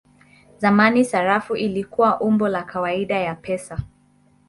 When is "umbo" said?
2.21-2.47